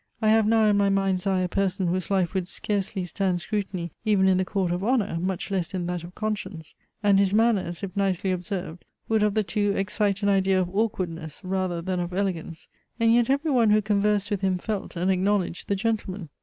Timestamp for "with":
14.31-14.41